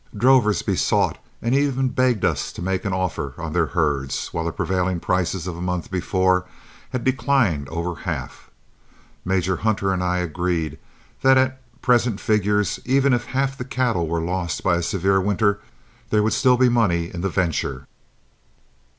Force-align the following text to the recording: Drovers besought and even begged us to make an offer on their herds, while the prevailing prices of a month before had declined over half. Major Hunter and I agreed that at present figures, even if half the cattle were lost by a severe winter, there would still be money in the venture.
Drovers 0.17 0.63
besought 0.63 1.19
and 1.43 1.53
even 1.53 1.89
begged 1.89 2.25
us 2.25 2.51
to 2.53 2.61
make 2.63 2.85
an 2.85 2.91
offer 2.91 3.35
on 3.37 3.53
their 3.53 3.67
herds, 3.67 4.29
while 4.29 4.43
the 4.43 4.51
prevailing 4.51 4.99
prices 4.99 5.45
of 5.45 5.55
a 5.55 5.61
month 5.61 5.91
before 5.91 6.45
had 6.89 7.03
declined 7.03 7.69
over 7.69 7.97
half. 8.01 8.49
Major 9.23 9.57
Hunter 9.57 9.93
and 9.93 10.01
I 10.03 10.17
agreed 10.17 10.79
that 11.21 11.37
at 11.37 11.61
present 11.83 12.19
figures, 12.19 12.79
even 12.83 13.13
if 13.13 13.25
half 13.25 13.55
the 13.55 13.63
cattle 13.63 14.07
were 14.07 14.21
lost 14.21 14.63
by 14.63 14.77
a 14.77 14.81
severe 14.81 15.21
winter, 15.21 15.59
there 16.09 16.23
would 16.23 16.33
still 16.33 16.57
be 16.57 16.67
money 16.67 17.13
in 17.13 17.21
the 17.21 17.29
venture. 17.29 17.85